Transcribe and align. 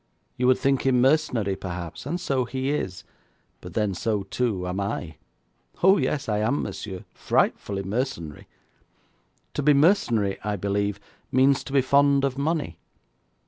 You 0.35 0.47
would 0.47 0.57
think 0.57 0.83
him 0.87 0.99
mercenary, 0.99 1.55
perhaps, 1.55 2.07
and 2.07 2.19
so 2.19 2.45
he 2.45 2.71
is; 2.71 3.03
but 3.59 3.75
then 3.75 3.93
so, 3.93 4.23
too, 4.23 4.67
am 4.67 4.79
I. 4.79 5.17
Oh, 5.83 5.97
yes, 5.97 6.27
I 6.27 6.39
am, 6.39 6.63
monsieur, 6.63 7.05
frightfully 7.13 7.83
mercenary. 7.83 8.47
To 9.53 9.61
be 9.61 9.75
mercenary, 9.75 10.39
I 10.43 10.55
believe, 10.55 10.99
means 11.31 11.63
to 11.65 11.71
be 11.73 11.81
fond 11.83 12.23
of 12.23 12.35
money. 12.35 12.79